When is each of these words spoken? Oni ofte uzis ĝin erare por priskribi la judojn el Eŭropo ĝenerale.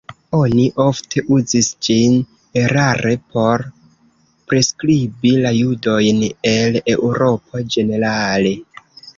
Oni 0.35 0.61
ofte 0.83 1.21
uzis 1.35 1.67
ĝin 1.87 2.15
erare 2.61 3.13
por 3.35 3.65
priskribi 4.53 5.35
la 5.45 5.53
judojn 5.59 6.27
el 6.57 6.83
Eŭropo 6.97 7.67
ĝenerale. 7.77 8.57